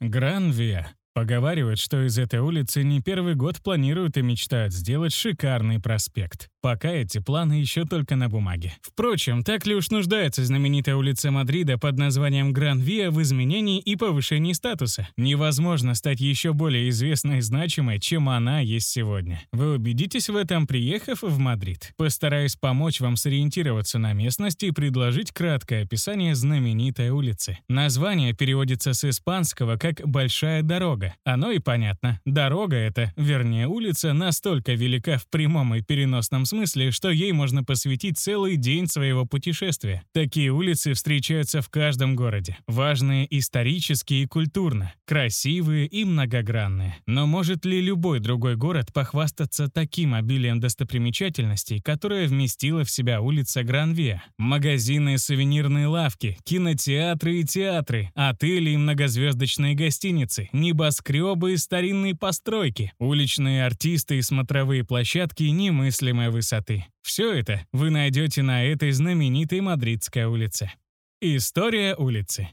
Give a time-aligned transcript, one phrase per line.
[0.00, 0.94] Гранвия.
[1.16, 6.50] Поговаривают, что из этой улицы не первый год планируют и мечтают сделать шикарный проспект.
[6.60, 8.74] Пока эти планы еще только на бумаге.
[8.82, 14.52] Впрочем, так ли уж нуждается знаменитая улица Мадрида под названием Гран-Виа в изменении и повышении
[14.52, 15.08] статуса?
[15.16, 19.40] Невозможно стать еще более известной и значимой, чем она есть сегодня.
[19.52, 21.92] Вы убедитесь в этом, приехав в Мадрид.
[21.96, 27.58] Постараюсь помочь вам сориентироваться на местности и предложить краткое описание знаменитой улицы.
[27.68, 31.05] Название переводится с испанского как «большая дорога».
[31.24, 32.20] Оно и понятно.
[32.24, 38.18] Дорога эта, вернее улица, настолько велика в прямом и переносном смысле, что ей можно посвятить
[38.18, 40.02] целый день своего путешествия.
[40.12, 42.56] Такие улицы встречаются в каждом городе.
[42.66, 46.96] Важные исторически и культурно, красивые и многогранные.
[47.06, 53.62] Но может ли любой другой город похвастаться таким обилием достопримечательностей, которое вместила в себя улица
[53.62, 54.22] Гранвия?
[54.38, 60.48] Магазины и сувенирные лавки, кинотеатры и театры, отели и многозвездочные гостиницы,
[60.96, 66.86] небоскребы и старинные постройки, уличные артисты и смотровые площадки немыслимой высоты.
[67.02, 70.72] Все это вы найдете на этой знаменитой мадридской улице.
[71.20, 72.48] История улицы.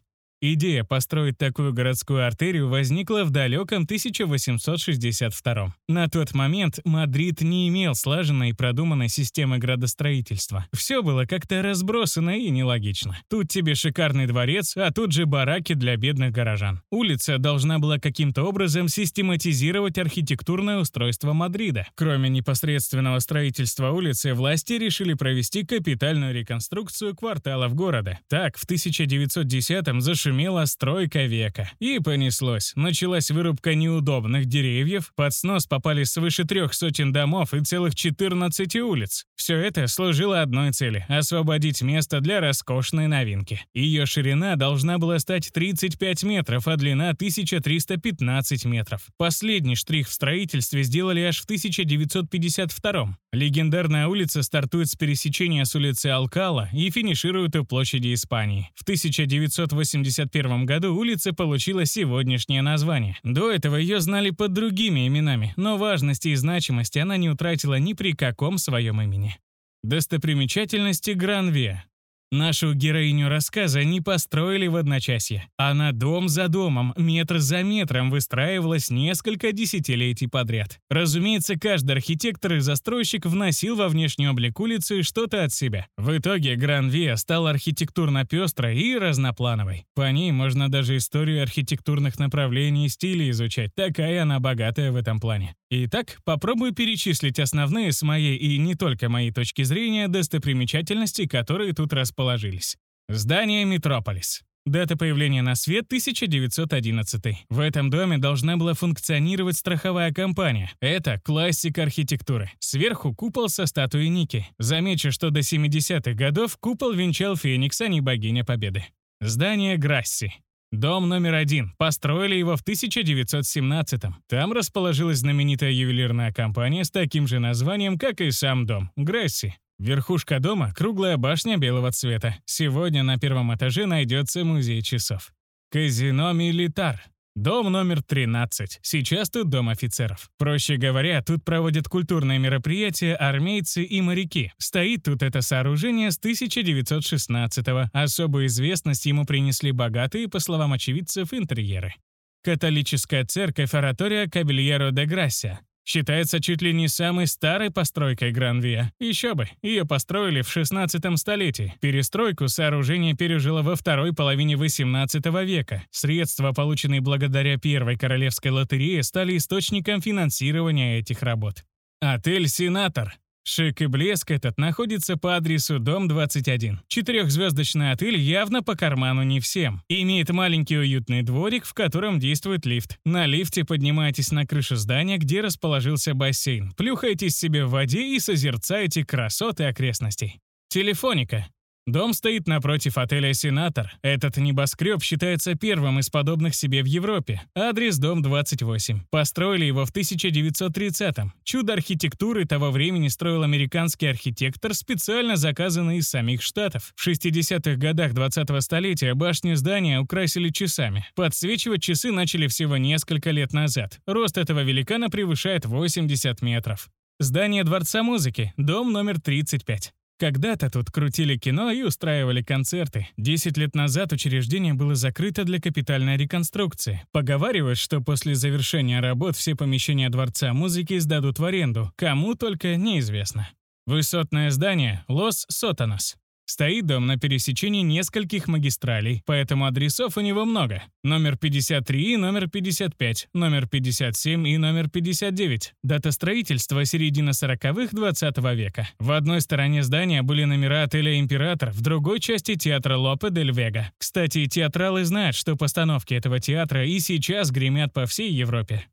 [0.45, 7.95] Идея построить такую городскую артерию возникла в далеком 1862 На тот момент Мадрид не имел
[7.95, 10.65] слаженной и продуманной системы градостроительства.
[10.73, 13.17] Все было как-то разбросано и нелогично.
[13.29, 16.81] Тут тебе шикарный дворец, а тут же бараки для бедных горожан.
[16.91, 21.87] Улица должна была каким-то образом систематизировать архитектурное устройство Мадрида.
[21.95, 28.19] Кроме непосредственного строительства улицы, власти решили провести капитальную реконструкцию кварталов города.
[28.27, 31.69] Так, в 1910-м зашумели Шумела стройка века.
[31.79, 32.73] И понеслось.
[32.75, 39.25] Началась вырубка неудобных деревьев, под снос попали свыше трех сотен домов и целых 14 улиц.
[39.35, 43.61] Все это служило одной цели— освободить место для роскошной новинки.
[43.75, 49.03] Ее ширина должна была стать 35 метров, а длина— 1315 метров.
[49.17, 56.07] Последний штрих в строительстве сделали аж в 1952 Легендарная улица стартует с пересечения с улицы
[56.07, 58.69] Алкала и финиширует у площади Испании.
[58.75, 63.17] В 1980 1951 году улица получила сегодняшнее название.
[63.23, 67.93] До этого ее знали под другими именами, но важности и значимости она не утратила ни
[67.93, 69.37] при каком своем имени.
[69.83, 71.85] Достопримечательности Гранвия.
[72.33, 75.47] Нашу героиню рассказа не построили в одночасье.
[75.55, 80.79] Она дом за домом, метр за метром выстраивалась несколько десятилетий подряд.
[80.89, 85.85] Разумеется, каждый архитектор и застройщик вносил во внешнюю облик улицы что-то от себя.
[85.95, 89.85] В итоге Гран-Виа стала архитектурно пестрой и разноплановой.
[89.93, 93.75] По ней можно даже историю архитектурных направлений и стилей изучать.
[93.75, 95.53] Такая она богатая в этом плане.
[95.75, 101.93] Итак, попробую перечислить основные с моей и не только моей точки зрения достопримечательности, которые тут
[101.93, 102.77] расположились.
[103.09, 104.43] Здание «Метрополис».
[104.67, 107.47] Дата появления на свет 1911.
[107.49, 110.71] В этом доме должна была функционировать страховая компания.
[110.79, 112.51] Это классика архитектуры.
[112.59, 114.47] Сверху купол со статуей Ники.
[114.59, 118.85] Замечу, что до 70-х годов купол венчал Феникс, а не богиня Победы.
[119.19, 120.33] Здание Грасси.
[120.73, 121.71] Дом номер один.
[121.77, 124.15] Построили его в 1917-м.
[124.27, 129.53] Там расположилась знаменитая ювелирная компания с таким же названием, как и сам дом— Гресси.
[129.77, 132.37] Верхушка дома— круглая башня белого цвета.
[132.45, 135.31] Сегодня на первом этаже найдется музей часов.
[135.69, 137.03] Казино «Милитар».
[137.35, 138.79] Дом номер 13.
[138.83, 140.29] Сейчас тут дом офицеров.
[140.37, 144.53] Проще говоря, тут проводят культурные мероприятия армейцы и моряки.
[144.59, 147.89] Стоит тут это сооружение с 1916-го.
[147.91, 151.95] Особую известность ему принесли богатые, по словам очевидцев, интерьеры.
[152.43, 155.61] Католическая церковь Оратория Кабельеро де Грасия.
[155.85, 158.93] Считается чуть ли не самой старой постройкой Гранвия.
[158.99, 161.73] Еще бы, ее построили в 16 столетии.
[161.81, 165.83] Перестройку сооружение пережило во второй половине 18 века.
[165.91, 171.65] Средства, полученные благодаря Первой Королевской лотерее, стали источником финансирования этих работ.
[171.99, 173.13] Отель «Сенатор»
[173.45, 176.79] Шик и блеск этот находится по адресу дом 21.
[176.87, 179.81] Четырехзвездочный отель явно по карману не всем.
[179.89, 182.97] Имеет маленький уютный дворик, в котором действует лифт.
[183.03, 186.71] На лифте поднимаетесь на крышу здания, где расположился бассейн.
[186.77, 190.39] Плюхаетесь себе в воде и созерцаете красоты окрестностей.
[190.69, 191.47] Телефоника.
[191.85, 193.91] Дом стоит напротив отеля «Сенатор».
[194.01, 197.41] Этот небоскреб считается первым из подобных себе в Европе.
[197.55, 199.01] Адрес дом 28.
[199.09, 201.33] Построили его в 1930-м.
[201.43, 206.93] Чудо архитектуры того времени строил американский архитектор, специально заказанный из самих Штатов.
[206.95, 211.05] В 60-х годах 20-го столетия башню здания украсили часами.
[211.15, 213.99] Подсвечивать часы начали всего несколько лет назад.
[214.05, 216.87] Рост этого великана превышает 80 метров.
[217.19, 219.93] Здание Дворца музыки, дом номер 35.
[220.19, 223.07] Когда-то тут крутили кино и устраивали концерты.
[223.17, 227.03] Десять лет назад учреждение было закрыто для капитальной реконструкции.
[227.11, 231.91] Поговаривают, что после завершения работ все помещения Дворца музыки сдадут в аренду.
[231.95, 233.49] Кому только неизвестно.
[233.85, 236.15] Высотное здание «Лос Сотанос».
[236.53, 240.83] Стоит дом на пересечении нескольких магистралей, поэтому адресов у него много.
[241.03, 245.73] Номер 53 и номер 55, номер 57 и номер 59.
[245.81, 248.87] Дата строительства– середина 40-х 20 века.
[248.99, 253.91] В одной стороне здания были номера отеля «Император», в другой части театра Лопе дель Вега.
[253.97, 258.85] Кстати, театралы знают, что постановки этого театра и сейчас гремят по всей Европе.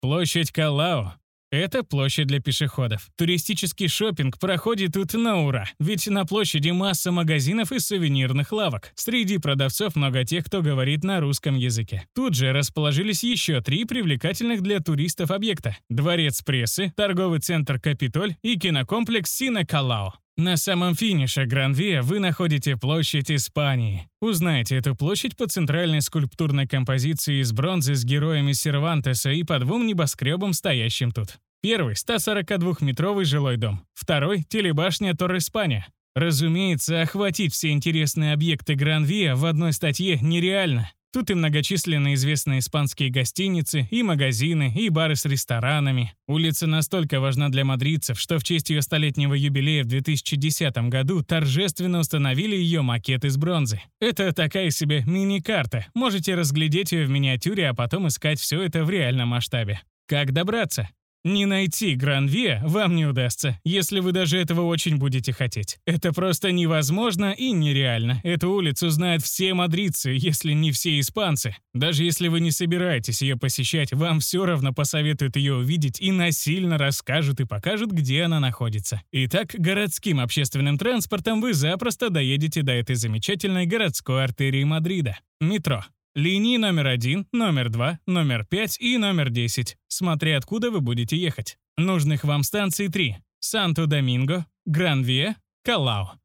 [0.00, 1.16] Площадь Калао
[1.52, 3.08] это площадь для пешеходов.
[3.16, 8.90] Туристический шопинг проходит тут на ура, ведь на площади масса магазинов и сувенирных лавок.
[8.94, 12.06] Среди продавцов много тех, кто говорит на русском языке.
[12.14, 15.76] Тут же расположились еще три привлекательных для туристов объекта.
[15.90, 20.14] Дворец прессы, торговый центр «Капитоль» и кинокомплекс «Сина Калао».
[20.36, 24.08] На самом финише Гранвия вы находите площадь Испании.
[24.20, 29.86] Узнайте эту площадь по центральной скульптурной композиции из бронзы с героями Сервантеса и по двум
[29.86, 31.38] небоскребам, стоящим тут.
[31.60, 33.84] Первый— 142-метровый жилой дом.
[33.94, 35.86] Второй— телебашня Торр-Испания.
[36.14, 40.90] Разумеется, охватить все интересные объекты Гранвия в одной статье нереально.
[41.12, 46.14] Тут и многочисленные известные испанские гостиницы, и магазины, и бары с ресторанами.
[46.26, 51.98] Улица настолько важна для мадридцев, что в честь ее столетнего юбилея в 2010 году торжественно
[51.98, 53.82] установили ее макет из бронзы.
[54.00, 55.86] Это такая себе мини-карта.
[55.94, 59.82] Можете разглядеть ее в миниатюре, а потом искать все это в реальном масштабе.
[60.06, 60.88] Как добраться?
[61.24, 65.78] Не найти Гранвия вам не удастся, если вы даже этого очень будете хотеть.
[65.86, 68.20] Это просто невозможно и нереально.
[68.24, 71.54] Эту улицу знают все мадридцы, если не все испанцы.
[71.74, 76.76] Даже если вы не собираетесь ее посещать, вам все равно посоветуют ее увидеть и насильно
[76.76, 79.00] расскажут и покажут, где она находится.
[79.12, 85.18] Итак, городским общественным транспортом вы запросто доедете до этой замечательной городской артерии Мадрида.
[85.40, 85.84] Метро.
[86.14, 91.56] Линии номер один, номер два, номер пять и номер десять, смотря откуда вы будете ехать.
[91.78, 93.16] Нужных вам станций три.
[93.40, 96.20] Санто-Доминго, Гранвия, Калао.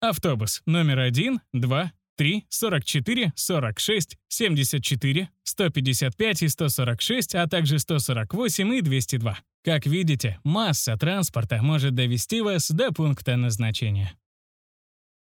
[0.00, 6.48] Автобус номер один, два, три, сорок четыре, сорок шесть, семьдесят четыре, сто пятьдесят пять и
[6.48, 9.40] сто сорок шесть, а также сто сорок восемь и двести два.
[9.64, 14.14] Как видите, масса транспорта может довести вас до пункта назначения.